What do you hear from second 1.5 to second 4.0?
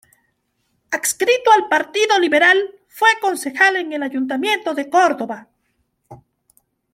al Partido Liberal, fue concejal en